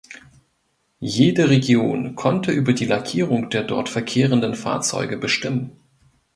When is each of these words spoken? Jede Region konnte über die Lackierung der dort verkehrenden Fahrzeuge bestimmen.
Jede 1.03 1.51
Region 1.51 2.15
konnte 2.15 2.51
über 2.51 2.73
die 2.73 2.85
Lackierung 2.85 3.51
der 3.51 3.61
dort 3.63 3.87
verkehrenden 3.87 4.55
Fahrzeuge 4.55 5.15
bestimmen. 5.15 5.73